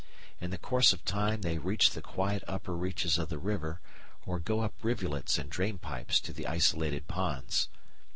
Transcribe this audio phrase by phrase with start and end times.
[0.39, 3.81] In the course of time they reach the quiet upper reaches of the river
[4.25, 7.69] or go up rivulets and drainpipes to the isolated ponds.